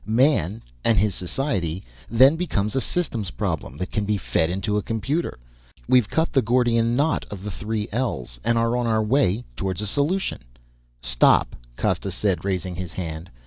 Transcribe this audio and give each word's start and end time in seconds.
Man 0.03 0.63
and 0.83 0.97
his 0.97 1.13
society 1.13 1.83
then 2.09 2.35
becomes 2.35 2.75
a 2.75 2.81
systems 2.81 3.29
problem 3.29 3.77
that 3.77 3.91
can 3.91 4.03
be 4.03 4.17
fed 4.17 4.49
into 4.49 4.75
a 4.75 4.81
computer. 4.81 5.37
We've 5.87 6.09
cut 6.09 6.33
the 6.33 6.41
Gordian 6.41 6.95
knot 6.95 7.23
of 7.29 7.43
the 7.43 7.51
three 7.51 7.87
L's 7.91 8.39
and 8.43 8.57
are 8.57 8.75
on 8.75 8.87
our 8.87 9.03
way 9.03 9.45
towards 9.55 9.79
a 9.79 9.85
solution." 9.85 10.39
"Stop!" 11.03 11.55
Costa 11.77 12.09
said, 12.09 12.43
raising 12.43 12.73
his 12.77 12.93
hand. 12.93 13.29